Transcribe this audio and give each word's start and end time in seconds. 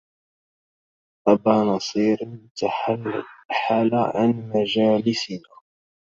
أبا 1.27 1.51
نصير 1.55 2.17
تحلحل 2.55 3.89
عن 3.95 4.51
مجالسنا 4.55 5.49